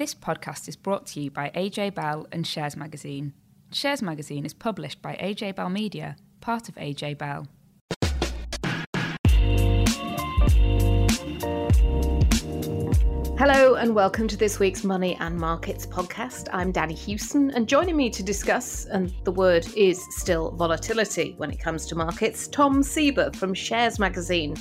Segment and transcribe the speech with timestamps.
[0.00, 3.34] This podcast is brought to you by AJ Bell and Shares Magazine.
[3.70, 7.46] Shares Magazine is published by AJ Bell Media, part of AJ Bell.
[13.38, 16.48] Hello and welcome to this week's Money and Markets podcast.
[16.50, 21.50] I'm Danny Hewson, and joining me to discuss, and the word is still volatility when
[21.50, 24.56] it comes to markets, Tom Sieber from Shares Magazine.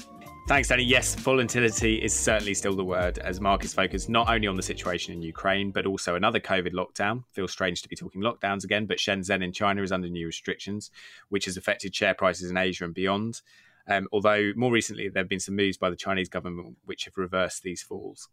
[0.49, 0.81] Thanks, Danny.
[0.81, 5.13] Yes, volatility is certainly still the word as markets focus not only on the situation
[5.13, 7.23] in Ukraine, but also another COVID lockdown.
[7.33, 10.89] Feels strange to be talking lockdowns again, but Shenzhen in China is under new restrictions,
[11.27, 13.41] which has affected share prices in Asia and beyond.
[13.87, 17.15] Um, although more recently, there have been some moves by the Chinese government which have
[17.15, 18.27] reversed these falls.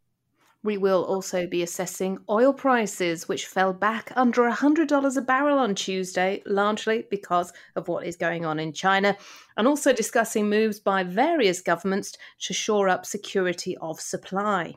[0.62, 5.74] We will also be assessing oil prices, which fell back under $100 a barrel on
[5.74, 9.16] Tuesday, largely because of what is going on in China,
[9.56, 14.74] and also discussing moves by various governments to shore up security of supply.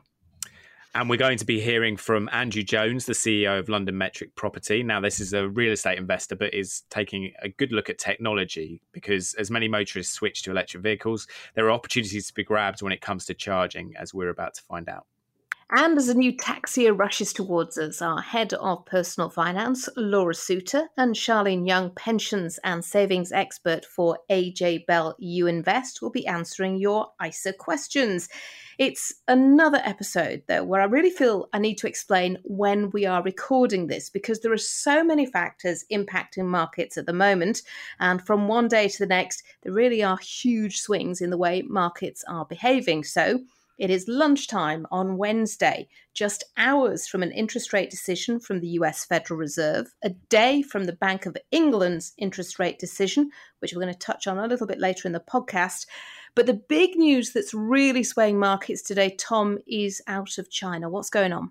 [0.92, 4.82] And we're going to be hearing from Andrew Jones, the CEO of London Metric Property.
[4.82, 8.82] Now, this is a real estate investor, but is taking a good look at technology
[8.90, 12.92] because as many motorists switch to electric vehicles, there are opportunities to be grabbed when
[12.92, 15.06] it comes to charging, as we're about to find out.
[15.72, 20.34] And as a new tax year rushes towards us, our head of personal finance, Laura
[20.34, 26.26] Suter, and Charlene Young, pensions and savings expert for AJ Bell You Invest, will be
[26.26, 28.28] answering your ISA questions.
[28.78, 33.22] It's another episode, though, where I really feel I need to explain when we are
[33.22, 37.62] recording this because there are so many factors impacting markets at the moment.
[38.00, 41.62] And from one day to the next, there really are huge swings in the way
[41.62, 43.04] markets are behaving.
[43.04, 43.38] So,
[43.80, 49.06] it is lunchtime on Wednesday, just hours from an interest rate decision from the US
[49.06, 53.92] Federal Reserve, a day from the Bank of England's interest rate decision, which we're going
[53.92, 55.86] to touch on a little bit later in the podcast.
[56.34, 60.90] But the big news that's really swaying markets today, Tom, is out of China.
[60.90, 61.50] What's going on?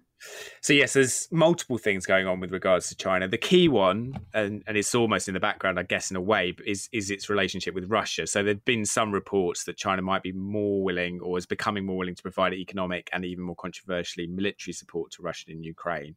[0.62, 3.28] So yes, there's multiple things going on with regards to China.
[3.28, 6.56] The key one, and, and it's almost in the background, I guess, in a way,
[6.66, 8.28] is is its relationship with Russia.
[8.28, 11.98] So there've been some reports that China might be more willing, or is becoming more
[11.98, 16.16] willing, to provide economic and even more controversially military support to Russia in Ukraine.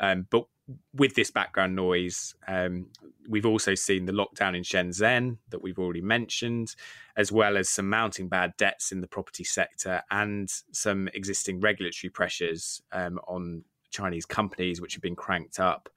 [0.00, 0.46] Um, but
[0.94, 2.86] with this background noise, um,
[3.28, 6.74] we've also seen the lockdown in Shenzhen that we've already mentioned,
[7.16, 12.10] as well as some mounting bad debts in the property sector and some existing regulatory
[12.10, 15.88] pressures um, on Chinese companies, which have been cranked up.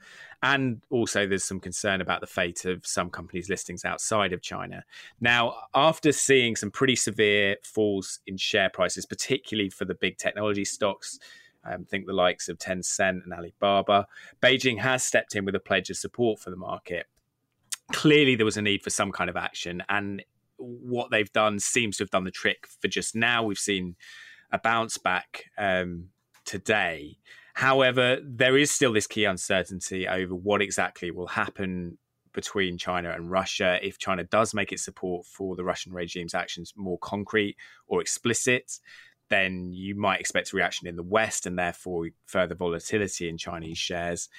[0.43, 4.83] And also, there's some concern about the fate of some companies' listings outside of China.
[5.19, 10.63] Now, after seeing some pretty severe falls in share prices, particularly for the big technology
[10.63, 11.17] stocks,
[11.69, 14.07] um, think the likes of Tencent and Alibaba.
[14.41, 17.05] Beijing has stepped in with a pledge of support for the market.
[17.91, 20.23] Clearly, there was a need for some kind of action, and
[20.57, 23.43] what they've done seems to have done the trick for just now.
[23.43, 23.95] We've seen
[24.51, 26.09] a bounce back um,
[26.45, 27.17] today.
[27.53, 31.97] However, there is still this key uncertainty over what exactly will happen
[32.33, 33.79] between China and Russia.
[33.81, 37.57] If China does make its support for the Russian regime's actions more concrete
[37.87, 38.79] or explicit,
[39.29, 43.77] then you might expect a reaction in the West and therefore further volatility in Chinese
[43.77, 44.29] shares.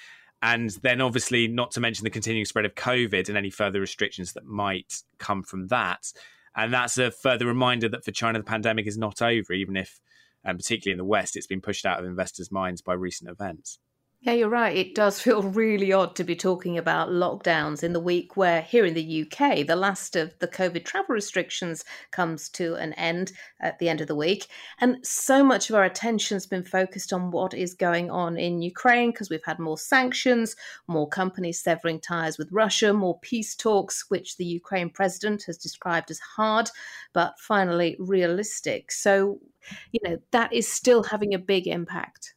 [0.41, 4.33] And then, obviously, not to mention the continuing spread of COVID and any further restrictions
[4.33, 6.13] that might come from that.
[6.55, 9.99] And that's a further reminder that for China, the pandemic is not over, even if,
[10.43, 13.79] and particularly in the West, it's been pushed out of investors' minds by recent events.
[14.21, 14.75] Yeah, you're right.
[14.75, 18.85] It does feel really odd to be talking about lockdowns in the week where, here
[18.85, 23.31] in the UK, the last of the COVID travel restrictions comes to an end
[23.61, 24.47] at the end of the week.
[24.79, 28.61] And so much of our attention has been focused on what is going on in
[28.61, 30.53] Ukraine because we've had more sanctions,
[30.87, 36.11] more companies severing ties with Russia, more peace talks, which the Ukraine president has described
[36.11, 36.69] as hard,
[37.13, 38.91] but finally realistic.
[38.91, 39.39] So,
[39.93, 42.33] you know, that is still having a big impact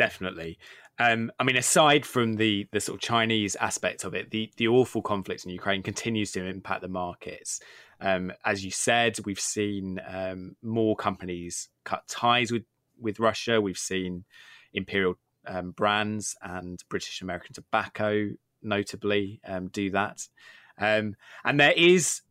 [0.00, 0.58] definitely.
[0.98, 4.66] Um, I mean, aside from the the sort of Chinese aspect of it, the the
[4.66, 7.60] awful conflict in Ukraine continues to impact the markets.
[8.00, 12.64] Um, as you said, we've seen um, more companies cut ties with
[12.98, 13.60] with Russia.
[13.60, 14.24] We've seen
[14.72, 15.16] Imperial
[15.46, 18.30] um, Brands and British American Tobacco,
[18.62, 20.28] notably, um, do that.
[20.78, 21.14] Um,
[21.44, 22.22] and there is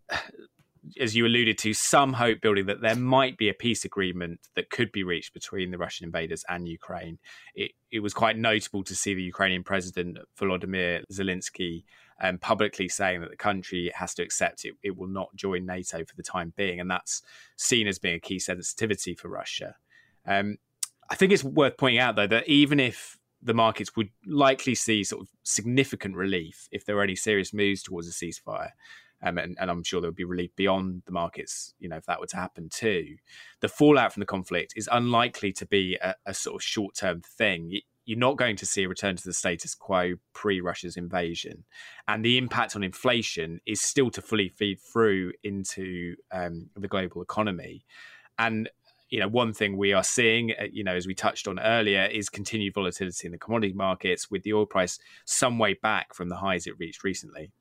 [0.99, 4.69] as you alluded to, some hope building that there might be a peace agreement that
[4.69, 7.19] could be reached between the Russian invaders and Ukraine.
[7.55, 11.83] It, it was quite notable to see the Ukrainian president, Volodymyr Zelensky,
[12.21, 16.03] um, publicly saying that the country has to accept it, it will not join NATO
[16.05, 16.79] for the time being.
[16.79, 17.21] And that's
[17.55, 19.75] seen as being a key sensitivity for Russia.
[20.25, 20.57] Um,
[21.09, 25.03] I think it's worth pointing out, though, that even if the markets would likely see
[25.03, 28.71] sort of significant relief if there were any serious moves towards a ceasefire,
[29.21, 32.05] Um, and, and, I'm sure there would be relief beyond the markets, you know, if
[32.05, 33.17] that were to happen too.
[33.59, 37.21] The fallout from the conflict is unlikely to be a, a sort of short term
[37.21, 37.81] thing.
[38.05, 41.65] You're not going to see a return to the status quo pre Russia's invasion.
[42.07, 47.21] And the impact on inflation is still to fully feed through into um, the global
[47.21, 47.85] economy.
[48.37, 48.69] And
[49.09, 52.05] you know, one thing we are seeing, uh, you know, as we touched on earlier,
[52.05, 56.29] is continued volatility in the commodity markets, with the oil price some way back from
[56.29, 57.51] the highs it reached recently.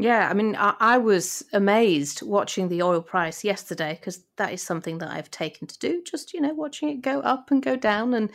[0.00, 4.62] Yeah, I mean, I, I was amazed watching the oil price yesterday because that is
[4.62, 6.02] something that I've taken to do.
[6.04, 8.30] Just you know, watching it go up and go down, and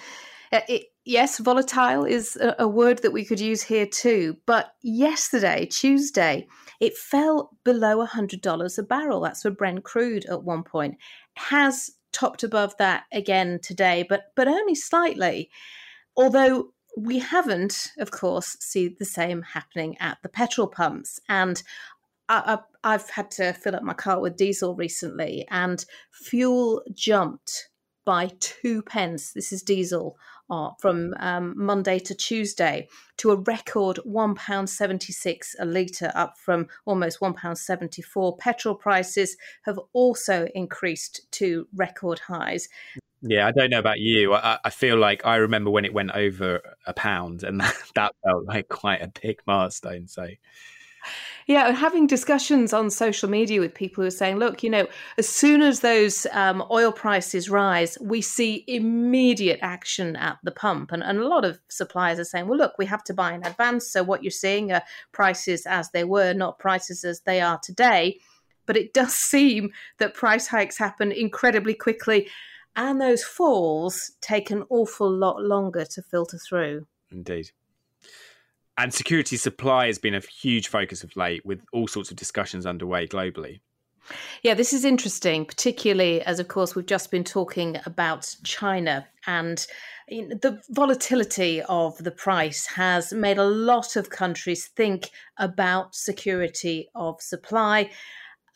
[0.51, 4.35] uh, it, yes, volatile is a, a word that we could use here too.
[4.45, 6.47] But yesterday, Tuesday,
[6.81, 9.21] it fell below $100 a barrel.
[9.21, 10.97] That's for Brent crude at one point.
[11.35, 15.49] Has topped above that again today, but but only slightly.
[16.17, 21.19] Although we haven't, of course, see the same happening at the petrol pumps.
[21.27, 21.61] And
[22.29, 27.69] I, have had to fill up my car with diesel recently, and fuel jumped
[28.05, 29.33] by two pence.
[29.33, 30.17] This is diesel
[30.49, 32.87] uh, from um, Monday to Tuesday
[33.17, 38.37] to a record £1.76 a litre, up from almost £1.74.
[38.39, 42.67] Petrol prices have also increased to record highs.
[43.21, 44.33] Yeah, I don't know about you.
[44.33, 48.11] I, I, feel like I remember when it went over a pound, and that, that
[48.23, 50.07] felt like quite a big milestone.
[50.07, 50.27] So,
[51.47, 55.27] yeah, having discussions on social media with people who are saying, look, you know, as
[55.27, 60.91] soon as those um, oil prices rise, we see immediate action at the pump.
[60.91, 63.45] And, and a lot of suppliers are saying, well, look, we have to buy in
[63.45, 63.89] advance.
[63.89, 68.19] So what you're seeing are prices as they were, not prices as they are today.
[68.65, 72.29] But it does seem that price hikes happen incredibly quickly.
[72.75, 76.87] And those falls take an awful lot longer to filter through.
[77.11, 77.51] Indeed
[78.77, 82.65] and security supply has been a huge focus of late with all sorts of discussions
[82.65, 83.59] underway globally.
[84.41, 89.65] Yeah, this is interesting, particularly as, of course, we've just been talking about China and
[90.09, 97.21] the volatility of the price has made a lot of countries think about security of
[97.21, 97.89] supply,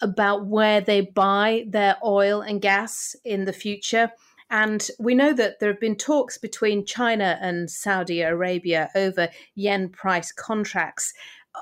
[0.01, 4.11] about where they buy their oil and gas in the future.
[4.49, 9.89] And we know that there have been talks between China and Saudi Arabia over yuan
[9.89, 11.13] price contracts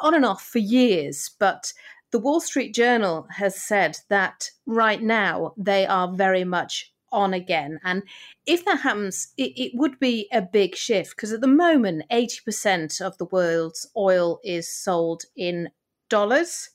[0.02, 1.32] on and off for years.
[1.40, 1.74] But
[2.12, 7.80] the Wall Street Journal has said that right now they are very much on again.
[7.84, 8.04] And
[8.46, 13.02] if that happens, it, it would be a big shift because at the moment, 80%
[13.02, 15.70] of the world's oil is sold in
[16.10, 16.70] dollars.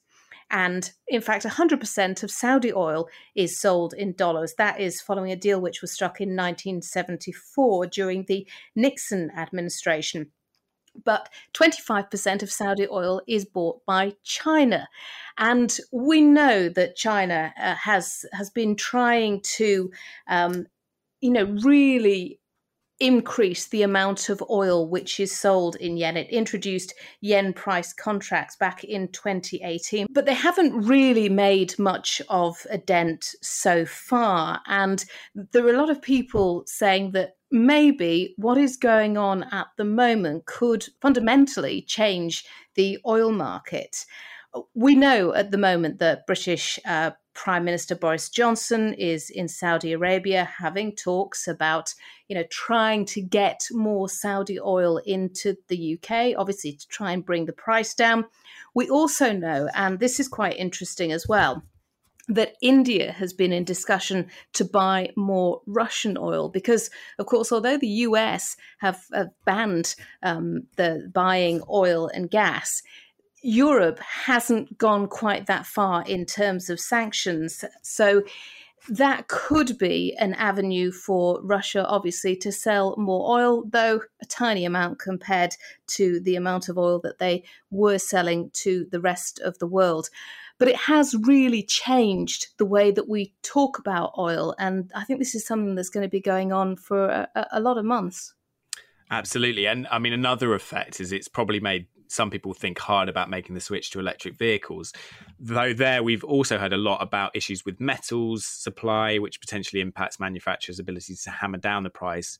[0.50, 4.54] And in fact, 100% of Saudi oil is sold in dollars.
[4.58, 10.32] That is following a deal which was struck in 1974 during the Nixon administration.
[11.04, 14.88] But 25% of Saudi oil is bought by China.
[15.38, 19.92] And we know that China uh, has, has been trying to,
[20.26, 20.66] um,
[21.20, 22.39] you know, really
[23.00, 26.16] increase the amount of oil which is sold in yuan.
[26.16, 32.66] It introduced yuan price contracts back in 2018, but they haven't really made much of
[32.70, 34.60] a dent so far.
[34.66, 35.04] And
[35.34, 39.84] there are a lot of people saying that maybe what is going on at the
[39.84, 42.44] moment could fundamentally change
[42.74, 44.04] the oil market.
[44.74, 49.92] We know at the moment that British uh, Prime Minister Boris Johnson is in Saudi
[49.92, 51.94] Arabia having talks about,
[52.28, 57.24] you know, trying to get more Saudi oil into the UK, obviously to try and
[57.24, 58.26] bring the price down.
[58.74, 61.62] We also know, and this is quite interesting as well,
[62.28, 67.76] that India has been in discussion to buy more Russian oil because, of course, although
[67.76, 72.82] the US have, have banned um, the buying oil and gas,
[73.42, 77.64] Europe hasn't gone quite that far in terms of sanctions.
[77.82, 78.22] So
[78.88, 84.64] that could be an avenue for Russia, obviously, to sell more oil, though a tiny
[84.64, 85.54] amount compared
[85.88, 90.08] to the amount of oil that they were selling to the rest of the world.
[90.58, 94.54] But it has really changed the way that we talk about oil.
[94.58, 97.60] And I think this is something that's going to be going on for a, a
[97.60, 98.34] lot of months.
[99.10, 99.66] Absolutely.
[99.66, 103.54] And I mean, another effect is it's probably made some people think hard about making
[103.54, 104.92] the switch to electric vehicles.
[105.38, 110.20] Though there, we've also heard a lot about issues with metals supply, which potentially impacts
[110.20, 112.38] manufacturers' ability to hammer down the price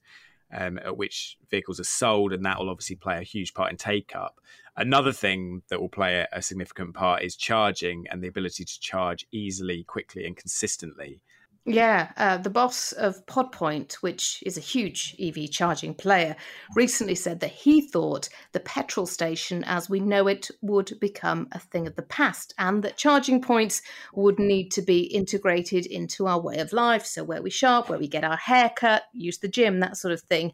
[0.53, 3.77] um, at which vehicles are sold, and that will obviously play a huge part in
[3.77, 4.41] take up.
[4.77, 8.81] Another thing that will play a, a significant part is charging and the ability to
[8.81, 11.23] charge easily, quickly, and consistently.
[11.73, 16.35] Yeah, uh, the boss of Podpoint, which is a huge EV charging player,
[16.75, 21.61] recently said that he thought the petrol station as we know it would become a
[21.61, 23.83] thing of the past and that charging points
[24.15, 27.07] would need to be integrated into our way of life.
[27.07, 30.23] So, where we shop, where we get our haircut, use the gym, that sort of
[30.23, 30.53] thing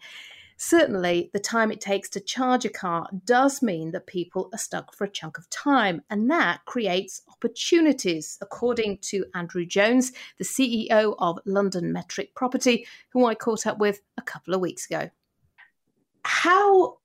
[0.57, 4.95] certainly the time it takes to charge a car does mean that people are stuck
[4.95, 11.15] for a chunk of time, and that creates opportunities, according to Andrew Jones, the CEO
[11.19, 15.11] of London Metric Property, who I caught up with a couple of weeks ago.
[16.25, 16.99] How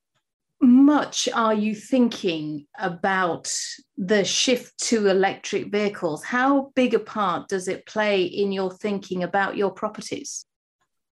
[0.61, 3.51] much are you thinking about
[3.97, 6.23] the shift to electric vehicles?
[6.23, 10.45] How big a part does it play in your thinking about your properties?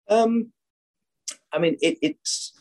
[0.08, 0.51] Um,
[1.51, 2.53] I mean, it, it's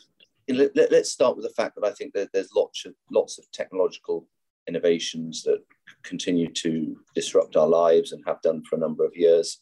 [0.47, 3.45] let, us start with the fact that I think that there's lots of lots of
[3.51, 4.27] technological
[4.67, 5.63] innovations that
[6.03, 9.61] continue to disrupt our lives and have done for a number of years.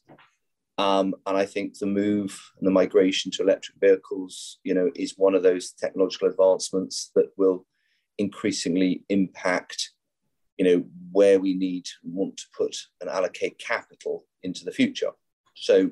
[0.78, 5.16] Um, and I think the move and the migration to electric vehicles, you know, is
[5.18, 7.66] one of those technological advancements that will
[8.20, 9.92] increasingly impact,
[10.58, 15.12] you know, where we need want to put and allocate capital into the future.
[15.56, 15.90] So,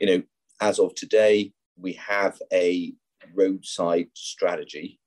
[0.00, 0.22] you know,
[0.60, 2.92] as of today, we have a
[3.34, 4.98] roadside strategy,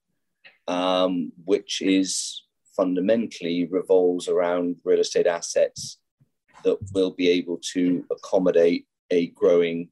[0.68, 2.44] um, which is
[2.76, 5.98] fundamentally revolves around real estate assets
[6.64, 9.90] that will be able to accommodate a growing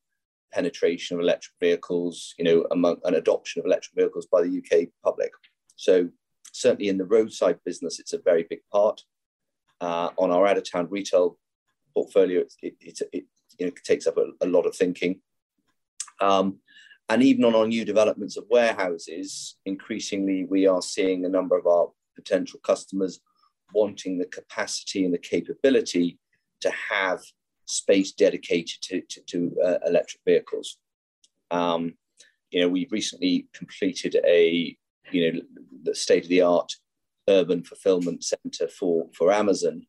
[0.54, 4.88] penetration of electric vehicles, you know, among an adoption of electric vehicles by the UK
[5.04, 5.32] public.
[5.76, 6.10] So
[6.52, 9.02] certainly in the roadside business, it's a very big part.
[9.82, 11.38] Uh, on our out of town retail
[11.94, 13.26] portfolio, it, it, it,
[13.58, 15.22] you know, takes up a, a lot of thinking.
[16.20, 16.60] Um,
[17.10, 21.66] and even on our new developments of warehouses, increasingly we are seeing a number of
[21.66, 23.20] our potential customers
[23.74, 26.20] wanting the capacity and the capability
[26.62, 27.20] to have
[27.66, 30.78] space dedicated to, to, to uh, electric vehicles.
[31.50, 31.96] Um,
[32.52, 34.78] you know, we've recently completed a,
[35.12, 35.40] you know,
[35.84, 36.72] the state of the art
[37.28, 39.84] urban fulfillment center for, for Amazon,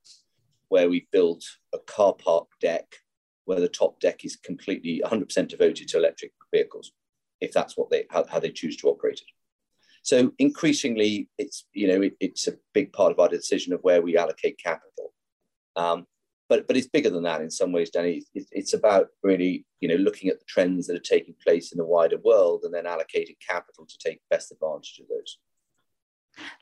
[0.69, 2.97] where we built a car park deck
[3.45, 6.93] where the top deck is completely 100% devoted to electric vehicles
[7.41, 9.33] if that's what they how, how they choose to operate it.
[10.03, 14.03] So increasingly, it's you know it, it's a big part of our decision of where
[14.03, 15.13] we allocate capital.
[15.77, 16.07] Um,
[16.49, 18.25] but but it's bigger than that in some ways, Danny.
[18.35, 21.79] It, it's about really you know looking at the trends that are taking place in
[21.79, 25.39] the wider world and then allocating capital to take best advantage of those.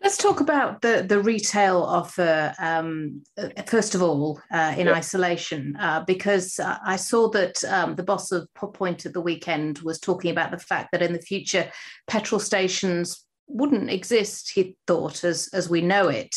[0.02, 3.22] Let's talk about the, the retail offer, um,
[3.66, 8.30] first of all, uh, in isolation, uh, because uh, I saw that um, the boss
[8.30, 11.70] of Pod Point at the weekend was talking about the fact that in the future,
[12.06, 16.36] petrol stations wouldn't exist, he thought, as, as we know it,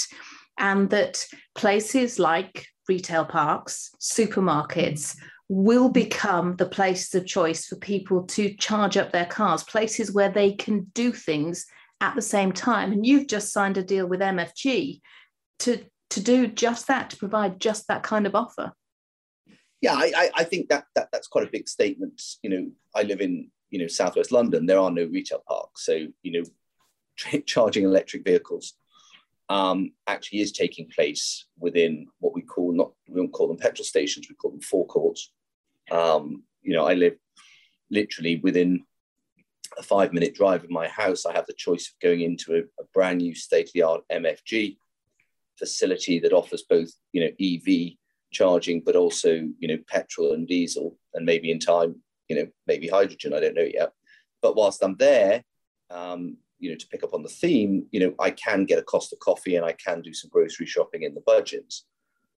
[0.57, 5.15] and that places like retail parks, supermarkets,
[5.49, 10.29] will become the places of choice for people to charge up their cars, places where
[10.29, 11.65] they can do things
[12.01, 12.91] at the same time.
[12.91, 14.99] And you've just signed a deal with MFG
[15.59, 18.73] to to do just that, to provide just that kind of offer.
[19.79, 22.21] Yeah, I, I think that, that that's quite a big statement.
[22.43, 24.65] You know, I live in you know southwest London.
[24.65, 28.73] There are no retail parks, so you know, charging electric vehicles
[29.49, 33.85] um, actually is taking place within what we call not we don't call them petrol
[33.85, 34.27] stations.
[34.29, 35.31] We call them forecourts.
[35.89, 37.15] Um, you know, I live
[37.89, 38.83] literally within
[39.77, 42.59] a five minute drive of my house, I have the choice of going into a,
[42.81, 44.77] a brand new state of the art MFG
[45.57, 47.93] facility that offers both, you know, EV
[48.31, 51.95] charging, but also, you know, petrol and diesel, and maybe in time,
[52.27, 53.33] you know, maybe hydrogen.
[53.33, 53.91] I don't know yet.
[54.41, 55.43] But whilst I'm there,
[55.89, 58.83] um, you know, to pick up on the theme, you know, I can get a
[58.83, 61.81] Costa coffee and I can do some grocery shopping in the Budgens.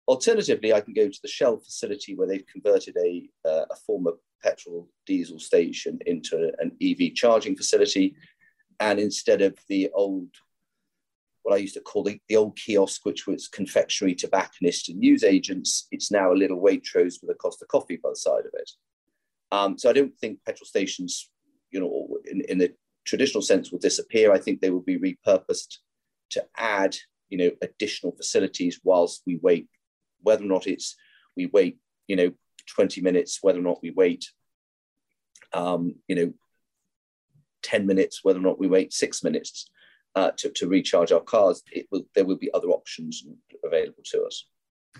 [0.08, 4.12] Alternatively, I can go to the Shell facility where they've converted a, uh, a former
[4.42, 8.14] petrol diesel station into an EV charging facility.
[8.80, 10.28] And instead of the old,
[11.42, 15.24] what I used to call the, the old kiosk, which was confectionery, tobacconist, and news
[15.24, 18.70] agents, it's now a little Waitrose with a Costa coffee by the side of it.
[19.50, 21.30] Um, so I don't think petrol stations,
[21.70, 22.72] you know, in, in the
[23.04, 24.32] traditional sense will disappear.
[24.32, 25.78] I think they will be repurposed
[26.30, 26.96] to add,
[27.28, 29.68] you know, additional facilities whilst we wait,
[30.20, 30.96] whether or not it's
[31.36, 32.32] we wait, you know,
[32.66, 34.30] 20 minutes, whether or not we wait,
[35.52, 36.32] um, you know,
[37.62, 39.70] 10 minutes, whether or not we wait six minutes
[40.14, 43.24] uh, to, to recharge our cars, it will, there will be other options
[43.64, 44.46] available to us.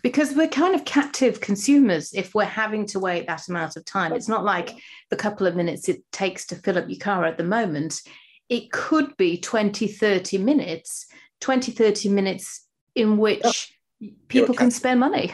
[0.03, 4.13] Because we're kind of captive consumers if we're having to wait that amount of time.
[4.15, 4.75] It's not like
[5.11, 8.01] the couple of minutes it takes to fill up your car at the moment.
[8.49, 11.07] It could be 20, 30 minutes,
[11.41, 13.77] 20, 30 minutes in which
[14.29, 15.33] people can spend money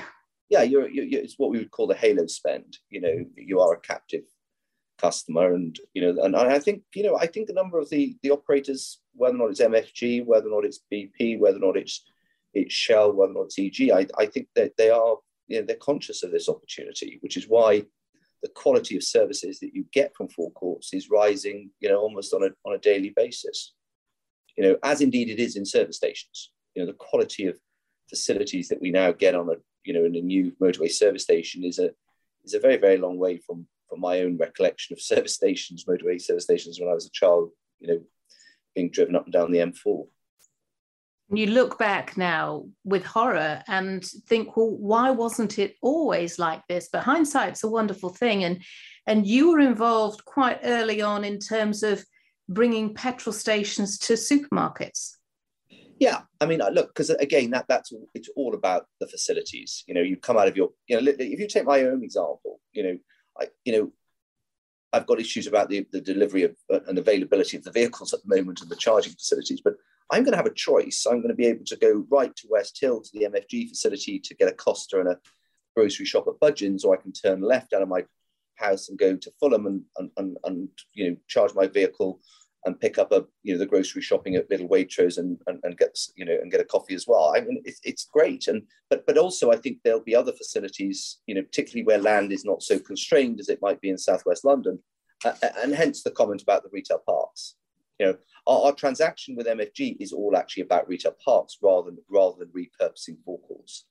[0.49, 2.79] yeah, you're, you're, it's what we would call the halo spend.
[2.91, 4.25] You know, you are a captive
[4.99, 8.17] customer, and you know, and I think you know, I think a number of the
[8.23, 11.77] the operators, whether or not it's MFG, whether or not it's BP, whether or not
[11.77, 12.05] it's
[12.55, 15.17] it's Shell, whether or not it's EG, I, I think that they are
[15.49, 17.85] you know they're conscious of this opportunity, which is why
[18.43, 22.43] the quality of services that you get from forecourts is rising, you know, almost on
[22.43, 23.75] a on a daily basis.
[24.57, 26.51] You know, as indeed it is in service stations.
[26.75, 27.59] You know, the quality of
[28.09, 31.65] facilities that we now get on a you know in a new motorway service station
[31.65, 31.91] is a
[32.45, 36.21] is a very very long way from from my own recollection of service stations, motorway
[36.21, 37.51] service stations when I was a child.
[37.81, 38.01] You know,
[38.75, 40.07] being driven up and down the M4.
[41.31, 46.89] You look back now with horror and think, well, why wasn't it always like this?
[46.91, 48.63] But hindsight's a wonderful thing, and
[49.07, 52.05] and you were involved quite early on in terms of
[52.49, 55.13] bringing petrol stations to supermarkets.
[55.99, 59.85] Yeah, I mean, look, because again, that that's it's all about the facilities.
[59.87, 62.61] You know, you come out of your, you know, if you take my own example,
[62.73, 62.99] you know,
[63.41, 63.93] I, you know,
[64.93, 68.21] I've got issues about the, the delivery of uh, and availability of the vehicles at
[68.23, 69.75] the moment and the charging facilities, but
[70.11, 71.05] I'm going to have a choice.
[71.05, 74.19] I'm going to be able to go right to West Hill to the MFG facility
[74.21, 75.19] to get a Costa and a
[75.77, 78.05] grocery shop at Budgens, or I can turn left out of my
[78.55, 82.21] house and go to Fulham and, and, and, and you know charge my vehicle
[82.65, 85.79] and pick up a you know the grocery shopping at Little Waitrose and, and, and
[85.79, 87.33] get you know and get a coffee as well.
[87.35, 91.19] I mean it's, it's great and but but also I think there'll be other facilities
[91.27, 94.45] you know particularly where land is not so constrained as it might be in Southwest
[94.45, 94.79] London,
[95.25, 97.55] uh, and hence the comment about the retail parks.
[97.99, 101.99] You know our, our, transaction with MFG is all actually about retail parks rather than
[102.11, 103.87] rather than repurposing forecourts.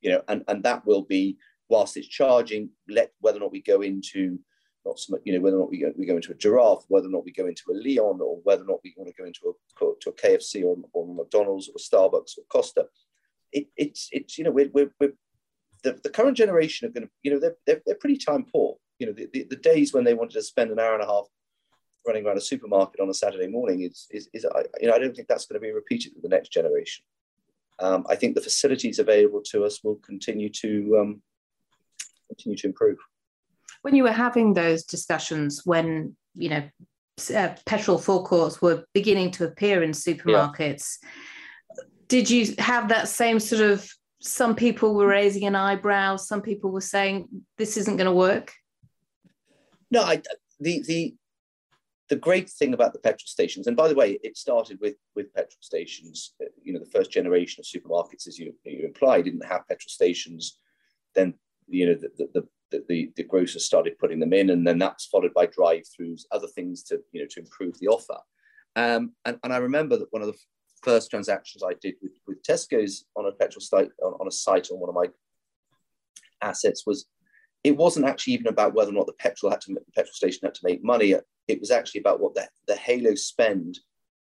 [0.00, 1.38] You know and and that will be
[1.68, 4.38] whilst it's charging let whether or not we go into
[4.84, 6.84] not so much, you know, whether or not we go, we go into a giraffe,
[6.88, 9.20] whether or not we go into a Leon, or whether or not we want to
[9.20, 12.86] go into a to a KFC or, or McDonald's or Starbucks or Costa.
[13.52, 15.12] It, it's it's you know we're, we're, we're
[15.82, 18.76] the, the current generation are going to you know they're, they're, they're pretty time poor.
[18.98, 21.06] You know the, the, the, days when they wanted to spend an hour and a
[21.06, 21.26] half
[22.06, 24.98] running around a supermarket on a Saturday morning is is, is I, you know I
[24.98, 27.04] don't think that's going to be repeated with the next generation.
[27.78, 31.22] Um, I think the facilities available to us will continue to um,
[32.28, 32.98] continue to improve
[33.82, 36.62] when you were having those discussions when you know
[37.34, 41.84] uh, petrol forecourts were beginning to appear in supermarkets yeah.
[42.08, 43.88] did you have that same sort of
[44.20, 48.52] some people were raising an eyebrow some people were saying this isn't going to work
[49.90, 50.22] no I,
[50.58, 51.14] the the
[52.08, 55.32] the great thing about the petrol stations and by the way it started with with
[55.34, 59.66] petrol stations you know the first generation of supermarkets as you, you imply didn't have
[59.68, 60.58] petrol stations
[61.14, 61.34] then
[61.68, 65.06] you know the, the, the, the, the grocers started putting them in, and then that's
[65.06, 68.18] followed by drive-throughs, other things to you know to improve the offer.
[68.74, 70.38] Um, and, and I remember that one of the
[70.82, 74.70] first transactions I did with, with Tesco's on a petrol site on, on a site
[74.70, 75.06] on one of my
[76.42, 77.06] assets was
[77.62, 80.40] it wasn't actually even about whether or not the petrol had to the petrol station
[80.42, 81.14] had to make money.
[81.48, 83.78] It was actually about what the, the halo spend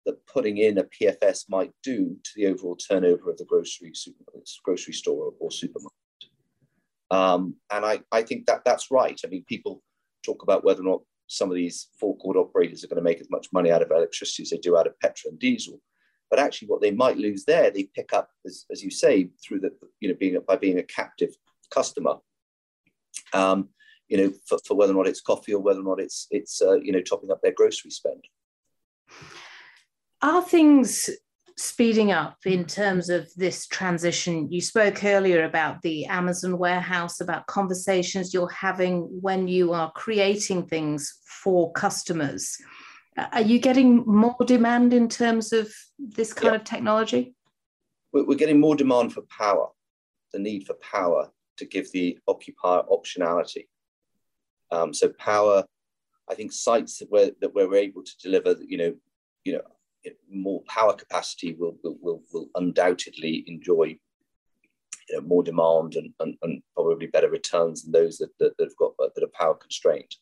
[0.06, 4.24] that putting in a PFS might do to the overall turnover of the grocery super,
[4.64, 5.97] grocery store or supermarket.
[7.10, 9.20] Um, and I, I think that that's right.
[9.24, 9.82] I mean, people
[10.24, 13.20] talk about whether or not some of these four forecourt operators are going to make
[13.20, 15.80] as much money out of electricity as they do out of petrol and diesel.
[16.30, 19.62] But actually, what they might lose there, they pick up, as, as you say, through
[19.62, 21.34] the you know being by being a captive
[21.70, 22.16] customer.
[23.34, 23.70] Um,
[24.10, 26.62] you know, for, for whether or not it's coffee or whether or not it's it's
[26.62, 28.26] uh, you know topping up their grocery spend.
[30.22, 31.10] Are things
[31.58, 34.52] speeding up in terms of this transition?
[34.52, 40.68] You spoke earlier about the Amazon warehouse, about conversations you're having when you are creating
[40.68, 42.58] things for customers.
[43.32, 46.60] Are you getting more demand in terms of this kind yeah.
[46.60, 47.34] of technology?
[48.14, 49.70] We're getting more demand for power,
[50.34, 53.68] the need for power to give the occupier optionality.
[54.72, 55.66] Um, so power,
[56.30, 58.96] I think sites that we're, that we're able to deliver, you know,
[59.44, 59.62] you know,
[60.32, 63.98] more power capacity will, will, will, will undoubtedly enjoy
[65.10, 68.66] you know, more demand and, and, and, probably better returns than those that, that, that
[68.66, 70.16] have got that are power constrained.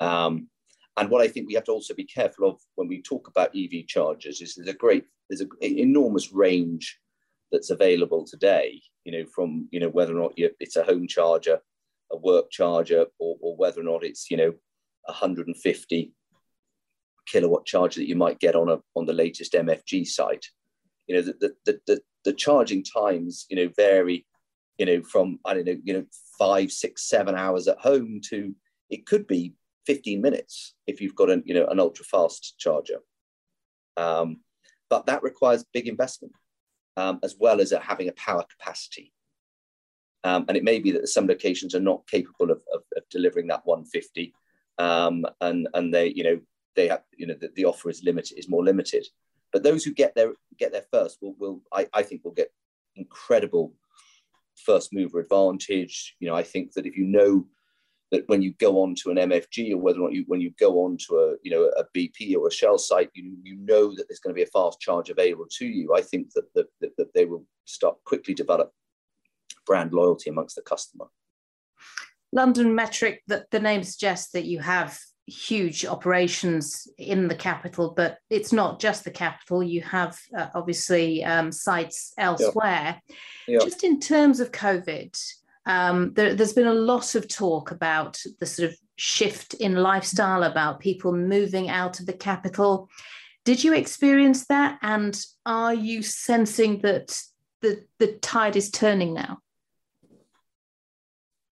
[0.00, 0.48] Um,
[0.96, 3.56] and what I think we have to also be careful of when we talk about
[3.56, 6.98] EV chargers is there's a great, there's an enormous range
[7.50, 11.60] that's available today, you know, from, you know, whether or not it's a home charger,
[12.12, 14.52] a work charger, or, or whether or not it's, you know,
[15.06, 16.12] 150
[17.26, 20.46] kilowatt charger that you might get on a on the latest MFG site.
[21.06, 24.26] You know, the the the, the charging times, you know, vary,
[24.78, 26.04] you know, from I don't know, you know,
[26.38, 28.54] five, six, seven hours at home to
[28.90, 29.54] it could be
[29.86, 32.98] 15 minutes if you've got an, you know, an ultra fast charger.
[33.96, 34.40] Um,
[34.88, 36.32] but that requires big investment
[36.96, 39.12] um, as well as having a power capacity.
[40.22, 43.48] Um, and it may be that some locations are not capable of, of, of delivering
[43.48, 44.32] that 150,
[44.78, 46.40] um, and and they you know
[46.76, 49.06] they have you know the, the offer is limited is more limited.
[49.52, 52.52] But those who get there get there first will will I, I think will get
[52.96, 53.72] incredible
[54.64, 56.16] first mover advantage.
[56.20, 57.46] You know I think that if you know
[58.10, 60.52] that when you go on to an MFG or whether or not you when you
[60.58, 63.94] go on to a you know a BP or a Shell site, you you know
[63.94, 65.94] that there's going to be a fast charge available to you.
[65.94, 68.72] I think that that, that, that they will start quickly develop
[69.66, 71.06] brand loyalty amongst the customer.
[72.32, 78.18] london metric that the name suggests that you have huge operations in the capital, but
[78.30, 79.62] it's not just the capital.
[79.62, 83.00] You have uh, obviously um, sites elsewhere.
[83.46, 83.58] Yeah.
[83.58, 83.58] Yeah.
[83.64, 85.18] Just in terms of COVID,
[85.66, 90.42] um, there, has been a lot of talk about the sort of shift in lifestyle,
[90.42, 92.88] about people moving out of the capital.
[93.44, 94.78] Did you experience that?
[94.82, 97.18] And are you sensing that
[97.62, 99.38] the, the tide is turning now?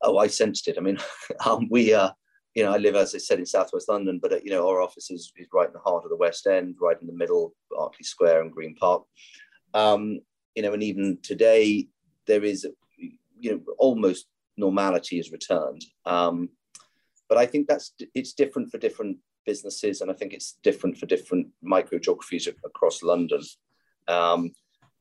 [0.03, 0.77] Oh, I sensed it.
[0.79, 0.99] I mean,
[1.47, 2.11] um, we, uh,
[2.55, 4.83] you know, I live, as I said, in Southwest London, but, uh, you know, our
[4.83, 7.55] office is, is right in the heart of the West End, right in the middle,
[7.71, 9.05] Berkeley Square and Green Park.
[9.75, 10.21] Um,
[10.55, 11.89] you know, and even today,
[12.27, 12.67] there is
[13.39, 15.85] you know almost normality is returned.
[16.05, 16.51] Um,
[17.29, 21.07] but I think that's it's different for different businesses, and I think it's different for
[21.07, 23.41] different micro geographies across London.
[24.09, 24.53] Um,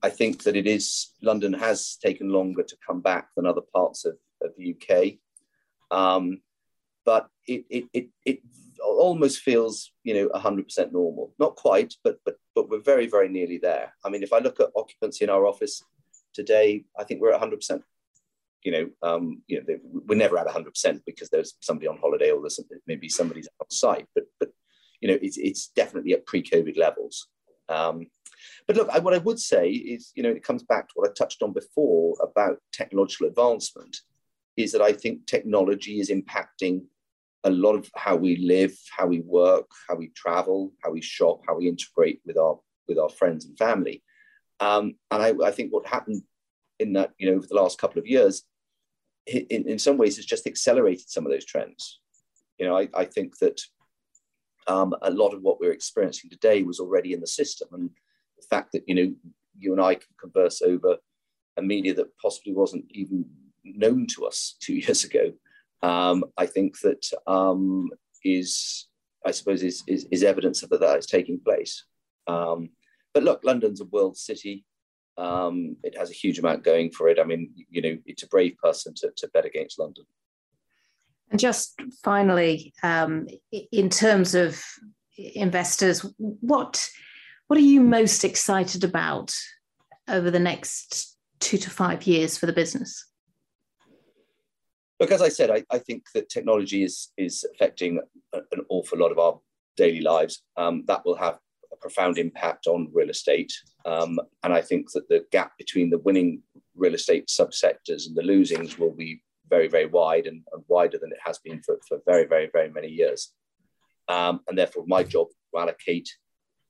[0.04, 4.06] I think that it is London has taken longer to come back than other parts
[4.06, 5.18] of, of the UK,
[5.96, 6.42] um,
[7.06, 8.40] but it, it it it
[8.84, 11.34] almost feels you know 100% normal.
[11.40, 13.94] Not quite, but but but we're very very nearly there.
[14.06, 15.84] I mean, if I look at occupancy in our office
[16.34, 17.82] today, I think we're at 100%
[18.64, 22.42] you know, um, you know, we're never at 100% because there's somebody on holiday or
[22.42, 24.50] there's maybe somebody's on site, but, but
[25.00, 27.28] you know, it's, it's definitely at pre-COVID levels.
[27.70, 28.08] Um,
[28.68, 31.10] but look, I, what I would say is, you know, it comes back to what
[31.10, 33.98] I touched on before about technological advancement,
[34.58, 36.84] is that I think technology is impacting
[37.44, 41.42] a lot of how we live, how we work, how we travel, how we shop,
[41.48, 44.04] how we integrate with our with our friends and family.
[44.60, 46.22] Um, and I, I, think what happened
[46.78, 48.44] in that, you know, over the last couple of years
[49.26, 52.00] in, in some ways has just accelerated some of those trends.
[52.60, 53.62] You know, I, I think that
[54.68, 57.70] um, a lot of what we're experiencing today was already in the system.
[57.72, 57.90] And
[58.38, 59.14] the fact that, you know,
[59.58, 60.98] you and I can converse over
[61.58, 63.26] a media that possibly wasn't even
[63.64, 65.32] known to us two years ago,
[65.84, 67.90] um, I think that um,
[68.24, 68.88] is,
[69.26, 71.86] I suppose, is, is, is, evidence of that that is taking place.
[72.28, 72.70] Um,
[73.14, 74.66] but look, London's a world city.
[75.18, 77.20] Um, it has a huge amount going for it.
[77.20, 80.06] I mean, you know, it's a brave person to, to bet against London.
[81.30, 83.28] And just finally, um,
[83.72, 84.62] in terms of
[85.18, 86.90] investors, what
[87.48, 89.34] what are you most excited about
[90.08, 93.11] over the next two to five years for the business?
[95.02, 98.00] Look, as I said, I, I think that technology is is affecting
[98.34, 99.40] an awful lot of our
[99.76, 100.44] daily lives.
[100.58, 101.40] Um, that will have
[101.74, 103.52] a profound impact on real estate.
[103.84, 106.44] Um, and I think that the gap between the winning
[106.76, 111.12] real estate subsectors and the losings will be very, very wide and, and wider than
[111.12, 113.34] it has been for, for very, very, very many years.
[114.08, 116.10] Um, and therefore, my job to allocate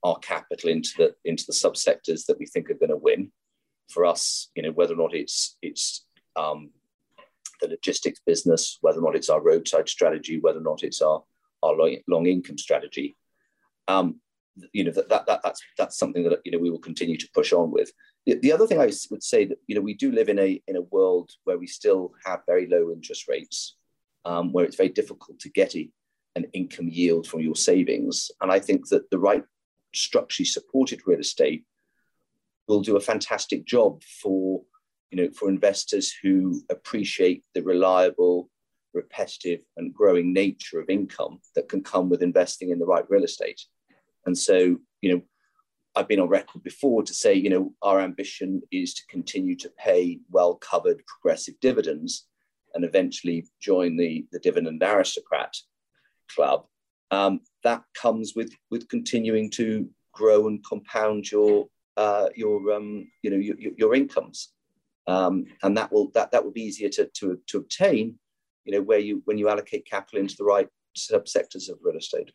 [0.04, 3.30] our capital into the into the subsectors that we think are going to win.
[3.90, 6.70] For us, you know, whether or not it's it's um,
[7.62, 11.22] the logistics business, whether or not it's our roadside strategy, whether or not it's our
[11.62, 13.16] our long, long income strategy.
[13.88, 14.20] Um,
[14.72, 17.28] you know that, that, that that's that's something that you know we will continue to
[17.34, 17.90] push on with.
[18.26, 20.60] The, the other thing I would say that you know we do live in a
[20.66, 23.76] in a world where we still have very low interest rates,
[24.24, 25.88] um, where it's very difficult to get a,
[26.36, 29.44] an income yield from your savings, and I think that the right
[29.94, 31.64] structurally supported real estate
[32.68, 34.62] will do a fantastic job for
[35.12, 38.50] you know for investors who appreciate the reliable
[38.94, 43.24] repetitive and growing nature of income that can come with investing in the right real
[43.24, 43.60] estate
[44.26, 45.22] and so, you know,
[45.94, 49.70] I've been on record before to say, you know, our ambition is to continue to
[49.78, 52.26] pay well covered progressive dividends
[52.74, 55.54] and eventually join the, the dividend aristocrat
[56.34, 56.64] club.
[57.10, 61.66] Um, that comes with with continuing to grow and compound your
[61.98, 64.54] uh, your um, you know your, your incomes,
[65.06, 68.18] um, and that will that that will be easier to, to to obtain,
[68.64, 72.32] you know, where you when you allocate capital into the right subsectors of real estate.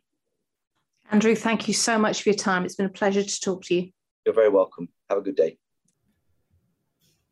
[1.12, 2.66] Andrew, thank you so much for your time.
[2.66, 3.90] It's been a pleasure to talk to you.
[4.26, 4.90] You're very welcome.
[5.10, 5.58] Have a good day.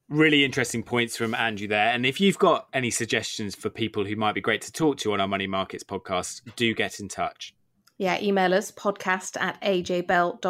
[0.08, 1.90] Really interesting points from Andrew there.
[1.90, 5.12] And if you've got any suggestions for people who might be great to talk to
[5.14, 7.56] on our Money Markets podcast, do get in touch.
[7.98, 10.44] Yeah, email us podcast at ajbell.co.uk.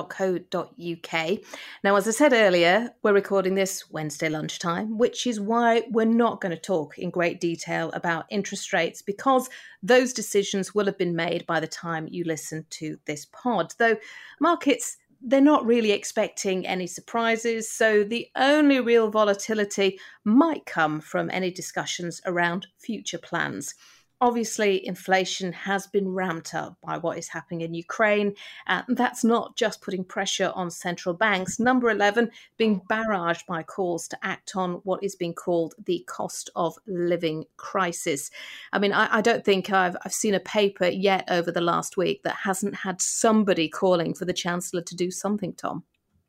[1.84, 6.41] Now, as I said earlier, we're recording this Wednesday lunchtime, which is why we're not
[6.41, 9.47] going to talk in great detail about interest rates because
[9.84, 13.75] those decisions will have been made by the time you listen to this pod.
[13.77, 13.97] Though
[14.41, 21.29] markets they're not really expecting any surprises, so the only real volatility might come from
[21.31, 23.73] any discussions around future plans.
[24.21, 28.34] Obviously, inflation has been ramped up by what is happening in Ukraine.
[28.65, 31.60] And that's not just putting pressure on central banks.
[31.60, 36.49] Number 11 being barraged by calls to act on what is being called the cost
[36.56, 38.32] of living crisis.
[38.71, 41.97] I mean, I, I don't think I've, I've seen a paper yet over the last
[41.97, 45.84] week that hasn't had somebody calling for the Chancellor to do something, Tom.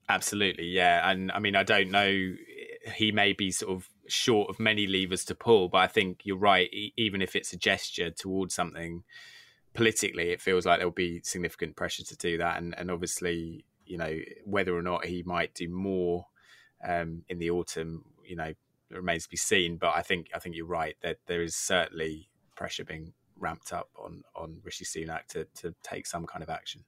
[0.08, 1.08] Absolutely, yeah.
[1.10, 2.32] And I mean, I don't know,
[2.94, 5.68] he may be sort of short of many levers to pull.
[5.68, 6.70] But I think you're right.
[6.96, 9.04] Even if it's a gesture towards something
[9.74, 12.58] politically, it feels like there'll be significant pressure to do that.
[12.58, 16.26] And, and obviously, you know, whether or not he might do more
[16.86, 18.52] um, in the autumn, you know,
[18.90, 19.76] remains to be seen.
[19.76, 23.90] But I think I think you're right that there is certainly pressure being ramped up
[23.96, 26.84] on on Rishi Sunak to to take some kind of action.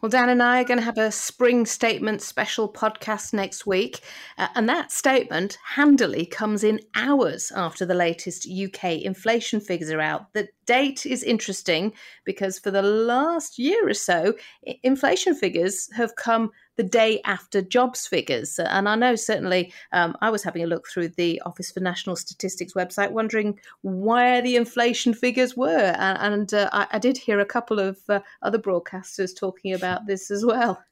[0.00, 4.00] Well, Dan and I are going to have a spring statement special podcast next week.
[4.36, 10.00] Uh, and that statement handily comes in hours after the latest UK inflation figures are
[10.00, 10.32] out.
[10.34, 11.94] The date is interesting
[12.26, 14.34] because for the last year or so,
[14.82, 18.60] inflation figures have come the day after jobs figures.
[18.60, 22.16] And I know certainly um, I was having a look through the Office for National
[22.16, 25.94] Statistics website, wondering where the inflation figures were.
[25.98, 30.06] And, and uh, I, I, did hear a couple of uh, other broadcasters talking about
[30.06, 30.84] this as well.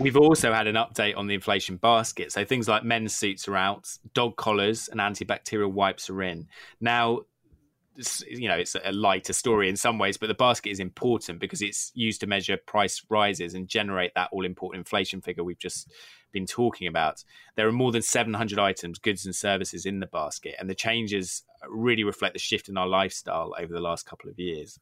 [0.00, 2.32] We've also had an update on the inflation basket.
[2.32, 6.48] So things like men's suits are out, dog collars and antibacterial wipes are in.
[6.80, 7.20] Now,
[8.28, 11.60] you know it's a lighter story in some ways but the basket is important because
[11.60, 15.90] it's used to measure price rises and generate that all important inflation figure we've just
[16.32, 17.24] been talking about.
[17.56, 21.42] There are more than 700 items goods and services in the basket and the changes
[21.68, 24.78] really reflect the shift in our lifestyle over the last couple of years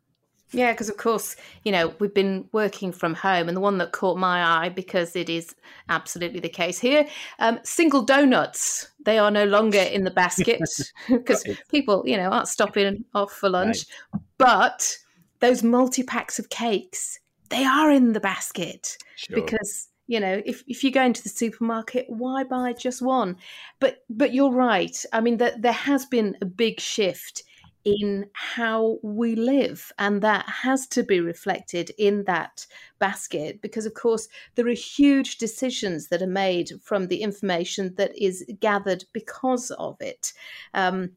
[0.53, 3.93] yeah, because of course, you know, we've been working from home, and the one that
[3.93, 5.55] caught my eye, because it is
[5.89, 7.07] absolutely the case here,
[7.39, 8.89] um, single donuts.
[9.05, 10.61] They are no longer in the basket
[11.09, 13.87] because people, you know, aren't stopping off for lunch.
[14.13, 14.23] Right.
[14.39, 14.99] But
[15.41, 17.19] those multi packs of cakes,
[17.51, 19.35] they are in the basket sure.
[19.35, 23.37] because you know if, if you go into the supermarket why buy just one
[23.79, 27.43] but but you're right i mean that there has been a big shift
[27.85, 29.93] in how we live.
[29.99, 32.67] And that has to be reflected in that
[32.99, 38.13] basket because, of course, there are huge decisions that are made from the information that
[38.21, 40.33] is gathered because of it.
[40.75, 41.13] Um,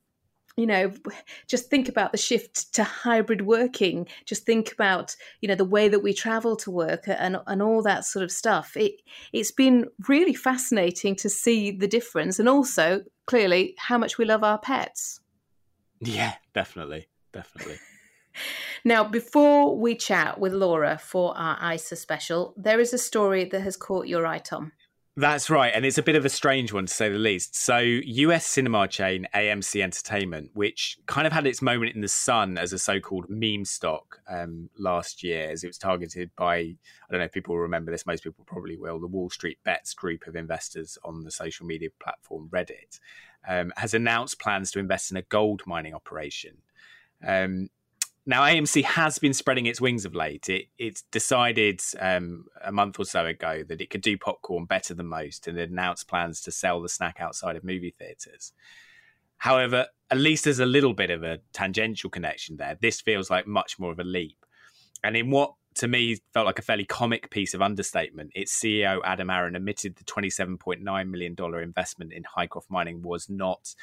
[0.58, 0.92] you know
[1.48, 5.88] just think about the shift to hybrid working just think about you know the way
[5.88, 8.96] that we travel to work and and all that sort of stuff it
[9.32, 14.44] it's been really fascinating to see the difference and also clearly how much we love
[14.44, 15.22] our pets
[16.02, 17.08] yeah, definitely.
[17.32, 17.78] Definitely.
[18.84, 23.62] Now, before we chat with Laura for our ISA special, there is a story that
[23.62, 24.72] has caught your eye, Tom.
[25.18, 25.74] That's right.
[25.76, 27.54] And it's a bit of a strange one to say the least.
[27.54, 32.58] So, US cinema chain AMC Entertainment, which kind of had its moment in the sun
[32.58, 36.76] as a so called meme stock um, last year, as it was targeted by, I
[37.10, 40.28] don't know if people remember this, most people probably will, the Wall Street Bets group
[40.28, 43.00] of investors on the social media platform Reddit
[43.48, 46.58] um, has announced plans to invest in a gold mining operation.
[47.26, 47.70] Um,
[48.26, 50.48] now, AMC has been spreading its wings of late.
[50.48, 54.94] It, it's decided um, a month or so ago that it could do popcorn better
[54.94, 58.54] than most and announced plans to sell the snack outside of movie theatres.
[59.38, 62.78] However, at least there's a little bit of a tangential connection there.
[62.80, 64.46] This feels like much more of a leap.
[65.04, 68.32] And in what to me felt like a fairly comic piece of understatement.
[68.36, 73.74] Its CEO Adam Aron admitted the $27.9 million investment in Hycroft Mining was not,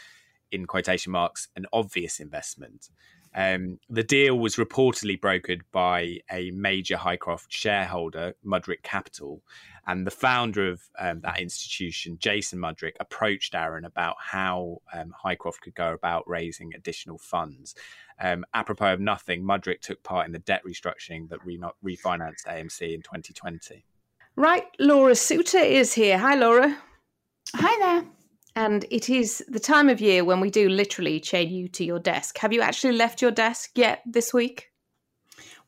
[0.53, 2.90] in quotation marks, an obvious investment.
[3.35, 9.42] Um, the deal was reportedly brokered by a major Hycroft shareholder, Mudrick Capital,
[9.87, 15.61] and the founder of um, that institution, Jason Mudrick, approached Aron about how um, Hycroft
[15.61, 17.74] could go about raising additional funds.
[18.21, 22.95] Um, apropos of nothing, Mudrick took part in the debt restructuring that re- refinanced AMC
[22.95, 23.85] in 2020.
[24.37, 26.19] Right, Laura Suter is here.
[26.19, 26.77] Hi, Laura.
[27.55, 28.11] Hi there.
[28.57, 32.01] And it is the time of year when we do literally chain you to your
[32.01, 32.39] desk.
[32.39, 34.71] Have you actually left your desk yet this week?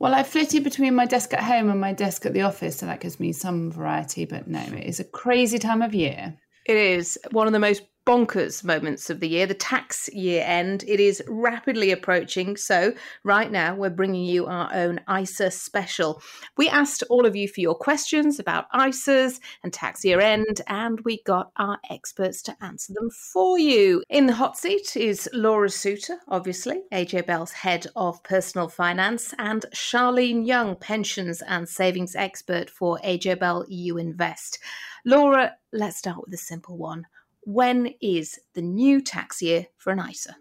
[0.01, 2.87] Well, I flitted between my desk at home and my desk at the office, so
[2.87, 4.25] that gives me some variety.
[4.25, 6.37] But no, it is a crazy time of year.
[6.65, 10.83] It is one of the most bonkers moments of the year, the tax year end.
[10.89, 12.57] It is rapidly approaching.
[12.57, 12.93] So,
[13.23, 16.21] right now, we're bringing you our own ISA special.
[16.57, 20.99] We asked all of you for your questions about ISAs and tax year end, and
[21.05, 24.03] we got our experts to answer them for you.
[24.11, 29.67] In the hot seat is Laura Suter, obviously, AJ Bell's head of personal finance, and
[29.73, 34.59] Charlene Young, pensions and savings expert for AJ Bell You Invest.
[35.07, 37.07] Laura, let's start with a simple one.
[37.43, 40.37] When is the new tax year for an ISA?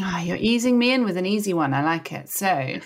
[0.00, 1.72] Ah, you're easing me in with an easy one.
[1.72, 2.28] I like it.
[2.28, 2.78] So,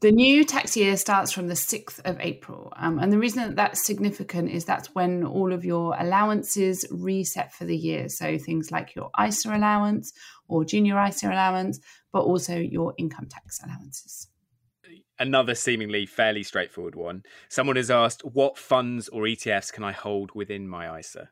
[0.00, 2.72] the new tax year starts from the 6th of April.
[2.76, 7.52] Um, and the reason that that's significant is that's when all of your allowances reset
[7.54, 8.08] for the year.
[8.08, 10.12] So, things like your ISA allowance
[10.46, 11.80] or junior ISA allowance,
[12.12, 14.28] but also your income tax allowances
[15.18, 17.22] another seemingly fairly straightforward one.
[17.48, 21.30] Someone has asked, what funds or ETFs can I hold within my ISA?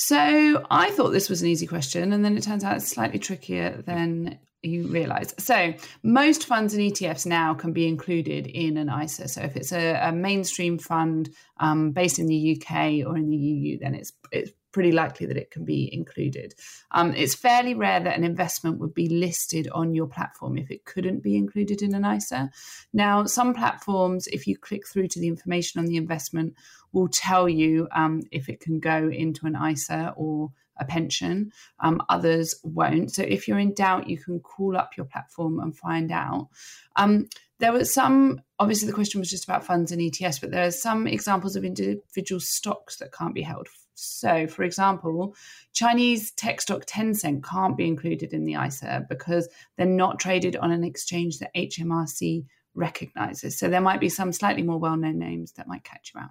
[0.00, 3.18] So I thought this was an easy question, and then it turns out it's slightly
[3.18, 5.34] trickier than you realize.
[5.38, 9.26] So most funds and ETFs now can be included in an ISA.
[9.26, 13.36] So if it's a, a mainstream fund um, based in the UK or in the
[13.36, 16.54] EU, then it's it's pretty likely that it can be included.
[16.92, 20.84] Um, it's fairly rare that an investment would be listed on your platform if it
[20.84, 22.48] couldn't be included in an ISA.
[22.92, 26.54] Now, some platforms, if you click through to the information on the investment,
[26.92, 31.50] will tell you um, if it can go into an ISA or a pension.
[31.80, 33.12] Um, others won't.
[33.12, 36.50] So if you're in doubt, you can call up your platform and find out.
[36.94, 40.68] Um, there were some, obviously, the question was just about funds and ETFs, but there
[40.68, 43.66] are some examples of individual stocks that can't be held.
[44.00, 45.34] So, for example,
[45.72, 50.70] Chinese tech stock Tencent can't be included in the ISA because they're not traded on
[50.70, 53.58] an exchange that HMRC recognizes.
[53.58, 56.30] So, there might be some slightly more well known names that might catch you out.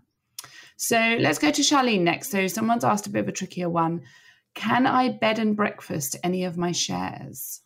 [0.77, 2.31] So, let's go to Charlene next.
[2.31, 4.03] So, someone's asked a bit of a trickier one.
[4.55, 7.61] Can I bed and breakfast any of my shares?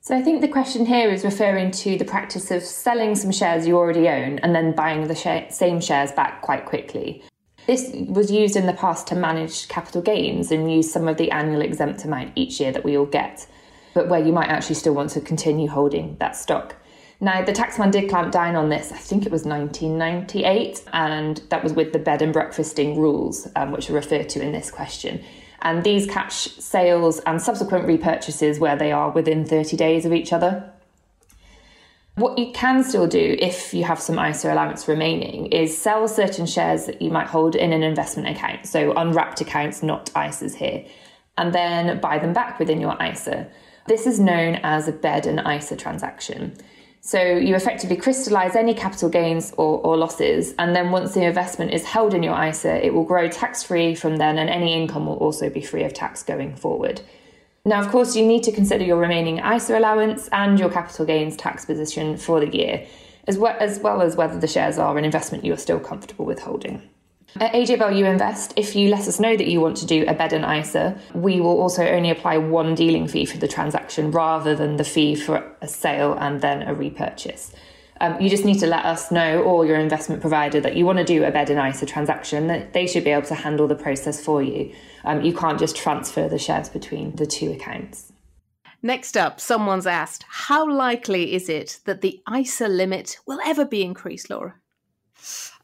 [0.00, 3.66] So I think the question here is referring to the practice of selling some shares
[3.66, 7.24] you already own and then buying the sh- same shares back quite quickly.
[7.66, 11.30] This was used in the past to manage capital gains and use some of the
[11.30, 13.46] annual exempt amount each year that we all get,
[13.94, 16.76] but where you might actually still want to continue holding that stock.
[17.20, 21.62] Now, the taxman did clamp down on this, I think it was 1998, and that
[21.62, 25.24] was with the bed and breakfasting rules, um, which are referred to in this question.
[25.62, 30.34] And these catch sales and subsequent repurchases where they are within 30 days of each
[30.34, 30.70] other.
[32.16, 36.46] What you can still do if you have some ISA allowance remaining is sell certain
[36.46, 40.84] shares that you might hold in an investment account, so unwrapped accounts, not ISAs here,
[41.36, 43.48] and then buy them back within your ISA.
[43.88, 46.56] This is known as a bed and ISA transaction.
[47.00, 51.74] So you effectively crystallize any capital gains or, or, losses, and then once the investment
[51.74, 55.06] is held in your ISA, it will grow tax free from then, and any income
[55.06, 57.00] will also be free of tax going forward.
[57.66, 61.34] Now, of course, you need to consider your remaining ISA allowance and your capital gains
[61.34, 62.86] tax position for the year,
[63.26, 66.26] as well as, well as whether the shares are an investment you are still comfortable
[66.26, 66.82] with holding.
[67.40, 70.04] At AJ Bell You Invest, if you let us know that you want to do
[70.06, 74.10] a bed and ISA, we will also only apply one dealing fee for the transaction
[74.10, 77.52] rather than the fee for a sale and then a repurchase.
[78.04, 80.98] Um, you just need to let us know or your investment provider that you want
[80.98, 83.74] to do a bed and ISA transaction, that they should be able to handle the
[83.74, 84.74] process for you.
[85.04, 88.12] Um, you can't just transfer the shares between the two accounts.
[88.82, 93.82] Next up, someone's asked, how likely is it that the ISA limit will ever be
[93.82, 94.56] increased, Laura?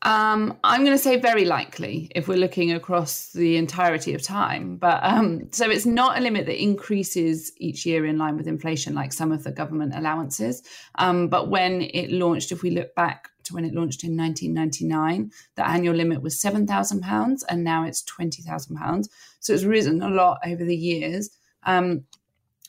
[0.02, 4.76] Um, I'm going to say very likely if we're looking across the entirety of time.
[4.76, 8.94] But um, so it's not a limit that increases each year in line with inflation,
[8.94, 10.62] like some of the government allowances.
[10.94, 15.30] Um, but when it launched, if we look back to when it launched in 1999,
[15.56, 19.08] the annual limit was £7,000 and now it's £20,000.
[19.40, 21.28] So it's risen a lot over the years.
[21.64, 22.04] Um,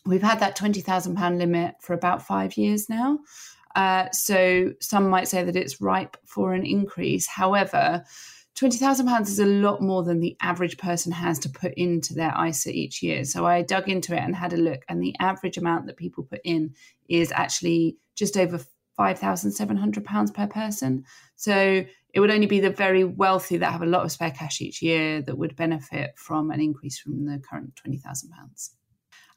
[0.05, 3.19] we've had that £20,000 limit for about five years now.
[3.75, 7.27] Uh, so some might say that it's ripe for an increase.
[7.27, 8.03] However,
[8.55, 12.71] £20,000 is a lot more than the average person has to put into their ISA
[12.71, 13.23] each year.
[13.23, 16.23] So I dug into it and had a look, and the average amount that people
[16.23, 16.75] put in
[17.07, 18.59] is actually just over
[18.99, 21.05] £5,700 per person.
[21.35, 24.61] So it would only be the very wealthy that have a lot of spare cash
[24.61, 28.69] each year that would benefit from an increase from the current £20,000.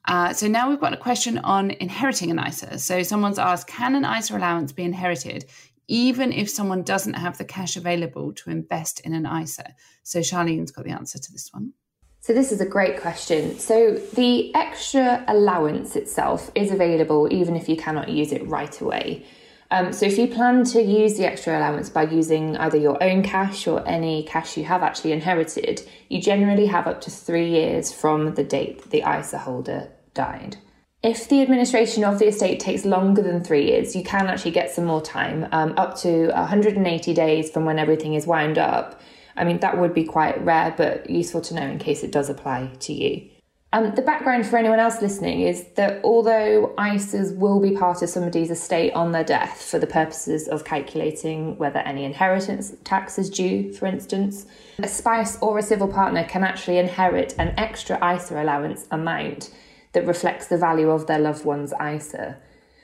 [0.06, 2.78] Uh, so now we've got a question on inheriting an ISA.
[2.78, 5.46] So someone's asked, can an ISA allowance be inherited
[5.86, 9.74] even if someone doesn't have the cash available to invest in an ISA?
[10.02, 11.72] So Charlene's got the answer to this one.
[12.20, 13.58] So this is a great question.
[13.58, 19.26] So the extra allowance itself is available even if you cannot use it right away.
[19.74, 23.24] Um, so if you plan to use the extra allowance by using either your own
[23.24, 27.92] cash or any cash you have actually inherited, you generally have up to three years
[27.92, 30.58] from the date the ISA holder died.
[31.02, 34.70] If the administration of the estate takes longer than three years, you can actually get
[34.70, 39.00] some more time, um, up to 180 days from when everything is wound up.
[39.36, 42.30] I mean, that would be quite rare, but useful to know in case it does
[42.30, 43.28] apply to you.
[43.74, 48.08] Um, the background for anyone else listening is that although ISAs will be part of
[48.08, 53.28] somebody's estate on their death for the purposes of calculating whether any inheritance tax is
[53.28, 54.46] due, for instance,
[54.78, 59.52] a spouse or a civil partner can actually inherit an extra ISA allowance amount
[59.90, 62.36] that reflects the value of their loved one's ISA.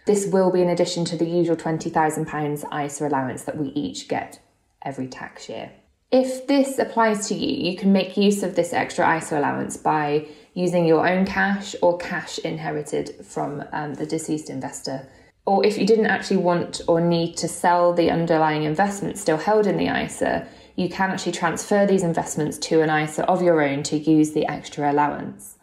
[0.06, 4.40] This will be in addition to the usual £20,000 ISA allowance that we each get
[4.82, 5.70] every tax year.
[6.12, 10.26] If this applies to you, you can make use of this extra ISA allowance by
[10.54, 15.08] using your own cash or cash inherited from um, the deceased investor.
[15.46, 19.68] Or if you didn't actually want or need to sell the underlying investment still held
[19.68, 23.84] in the ISA, you can actually transfer these investments to an ISA of your own
[23.84, 25.58] to use the extra allowance.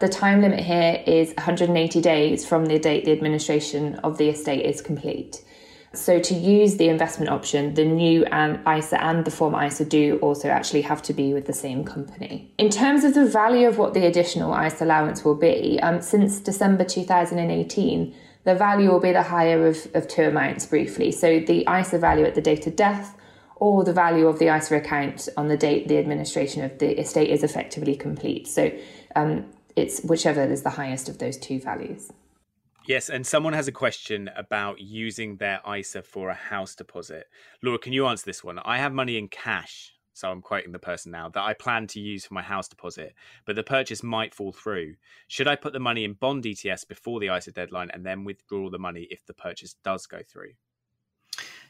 [0.00, 4.66] The time limit here is 180 days from the date the administration of the estate
[4.66, 5.44] is complete.
[5.94, 10.48] So, to use the investment option, the new ISA and the former ISA do also
[10.48, 12.50] actually have to be with the same company.
[12.56, 16.40] In terms of the value of what the additional ISA allowance will be, um, since
[16.40, 18.14] December 2018,
[18.44, 21.12] the value will be the higher of, of two amounts briefly.
[21.12, 23.14] So, the ISA value at the date of death
[23.56, 27.28] or the value of the ISA account on the date the administration of the estate
[27.28, 28.48] is effectively complete.
[28.48, 28.72] So,
[29.14, 29.44] um,
[29.76, 32.12] it's whichever is the highest of those two values.
[32.84, 37.28] Yes, and someone has a question about using their ISA for a house deposit.
[37.62, 38.58] Laura, can you answer this one?
[38.58, 42.00] I have money in cash, so I'm quoting the person now, that I plan to
[42.00, 43.14] use for my house deposit,
[43.46, 44.96] but the purchase might fall through.
[45.28, 48.68] Should I put the money in bond ETFs before the ISA deadline and then withdraw
[48.68, 50.54] the money if the purchase does go through?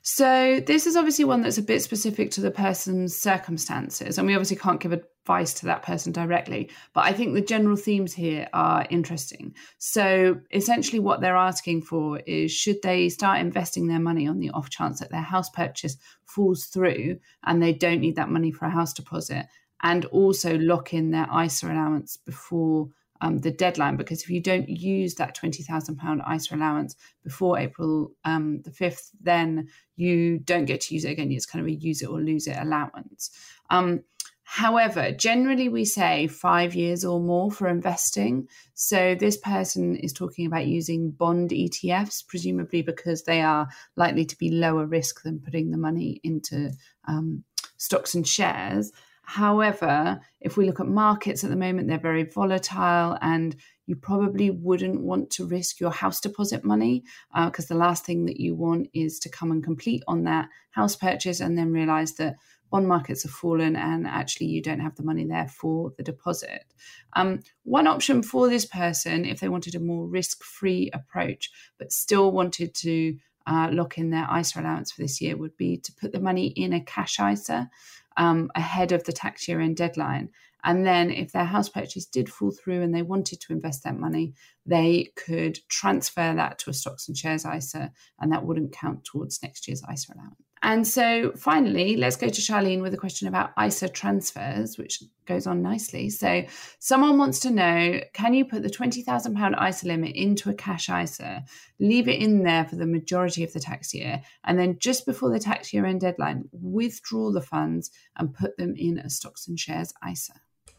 [0.05, 4.35] So this is obviously one that's a bit specific to the person's circumstances, and we
[4.35, 6.71] obviously can't give advice to that person directly.
[6.93, 9.55] But I think the general themes here are interesting.
[9.79, 14.51] So essentially, what they're asking for is should they start investing their money on the
[14.51, 18.65] off chance that their house purchase falls through and they don't need that money for
[18.65, 19.47] a house deposit,
[19.85, 22.89] and also lock in their ISA allowance before
[23.23, 28.61] um, the deadline because if you don't use that £20,000 ISA allowance before April um,
[28.63, 31.31] the 5th, then you don't get to use it again.
[31.31, 33.31] It's kind of a use it or lose it allowance.
[33.71, 34.03] Um,
[34.45, 38.49] However, generally we say five years or more for investing.
[38.75, 44.37] So this person is talking about using bond ETFs, presumably because they are likely to
[44.37, 46.71] be lower risk than putting the money into
[47.09, 47.45] um,
[47.79, 48.93] stocks and shares.
[49.25, 53.57] However, if we look at markets at the moment, they're very volatile and
[53.87, 57.05] you probably wouldn't want to risk your house deposit money
[57.35, 60.49] because uh, the last thing that you want is to come and complete on that
[60.71, 62.37] house purchase and then realize that
[62.71, 66.65] bond markets have fallen and actually you don't have the money there for the deposit.
[67.13, 71.93] Um, one option for this person, if they wanted a more risk free approach, but
[71.93, 73.17] still wanted to
[73.47, 76.47] uh, lock in their ISA allowance for this year, would be to put the money
[76.47, 77.69] in a cash ISA
[78.17, 80.31] um, ahead of the tax year end deadline.
[80.65, 83.99] And then, if their house purchase did fall through and they wanted to invest that
[83.99, 84.35] money,
[84.65, 89.43] they could transfer that to a stocks and shares ISA, and that wouldn't count towards
[89.43, 90.37] next year's ISA allowance.
[90.65, 95.49] And so finally, let's go to Charlene with a question about ISA transfers, which goes
[95.49, 96.09] on nicely.
[96.09, 96.45] So
[96.79, 101.43] someone wants to know can you put the £20,000 ISA limit into a cash ISA,
[101.81, 105.31] leave it in there for the majority of the tax year, and then just before
[105.31, 109.59] the tax year end deadline, withdraw the funds and put them in a stocks and
[109.59, 110.35] shares ISA?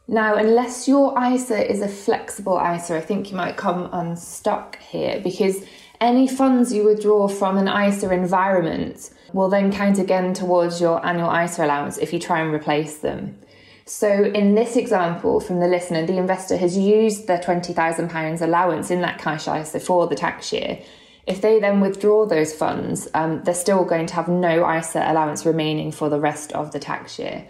[0.07, 5.21] Now, unless your ISA is a flexible ISA, I think you might come unstuck here
[5.23, 5.63] because
[6.01, 11.33] any funds you withdraw from an ISA environment will then count again towards your annual
[11.33, 13.37] ISA allowance if you try and replace them.
[13.85, 19.01] So, in this example from the listener, the investor has used their £20,000 allowance in
[19.01, 20.79] that cash ISA for the tax year.
[21.25, 25.45] If they then withdraw those funds, um, they're still going to have no ISA allowance
[25.45, 27.45] remaining for the rest of the tax year.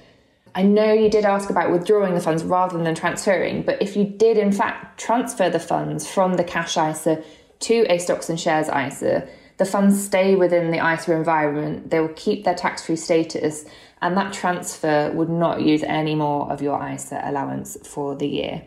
[0.56, 4.04] I know you did ask about withdrawing the funds rather than transferring, but if you
[4.04, 7.24] did in fact transfer the funds from the cash ISA
[7.62, 9.28] to a stocks and shares ISA,
[9.58, 13.66] the funds stay within the ISA environment, they will keep their tax free status,
[14.01, 18.64] and that transfer would not use any more of your ISA allowance for the year.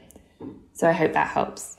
[0.73, 1.77] So I hope that helps.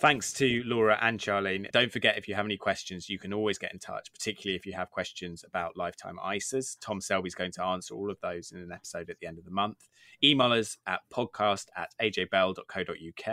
[0.00, 1.68] Thanks to Laura and Charlene.
[1.72, 4.64] Don't forget, if you have any questions, you can always get in touch, particularly if
[4.64, 6.76] you have questions about lifetime ISAs.
[6.80, 9.44] Tom Selby's going to answer all of those in an episode at the end of
[9.44, 9.88] the month.
[10.22, 13.26] Email us at podcast at ajbell.co.uk.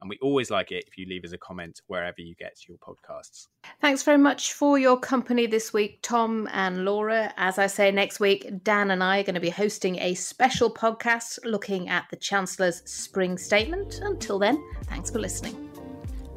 [0.00, 2.78] And we always like it if you leave us a comment wherever you get your
[2.78, 3.46] podcasts.
[3.80, 7.32] Thanks very much for your company this week, Tom and Laura.
[7.36, 10.72] As I say, next week, Dan and I are going to be hosting a special
[10.72, 14.00] podcast looking at the Chancellor's spring statement.
[14.02, 15.67] Until then, thanks for listening.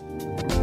[0.00, 0.61] Música